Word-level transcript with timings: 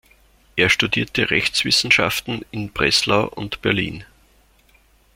Er 0.55 0.69
studierte 0.69 1.29
Rechtswissenschaften 1.29 2.43
in 2.49 2.71
Breslau 2.71 3.27
und 3.27 3.61
Berlin. 3.61 4.03